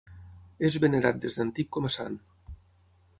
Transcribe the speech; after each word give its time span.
És 0.69 0.77
venerat 0.85 1.19
des 1.25 1.37
d'antic 1.39 1.71
com 1.77 1.89
a 1.91 1.91
sant. 1.99 2.17